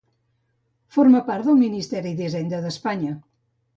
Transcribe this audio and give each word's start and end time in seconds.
Forma 0.95 1.21
part 1.29 1.47
del 1.49 1.59
Ministeri 1.65 2.15
d'Hisenda 2.21 2.63
d'Espanya. 2.65 3.15